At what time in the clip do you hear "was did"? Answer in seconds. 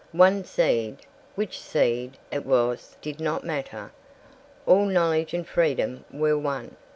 2.43-3.19